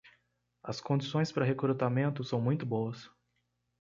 As 0.63 0.81
condições 0.81 1.31
para 1.31 1.45
recrutamento 1.45 2.23
são 2.23 2.41
muito 2.41 2.65
boas. 2.65 3.07